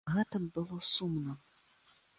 [0.13, 1.39] Гэта б было сумна.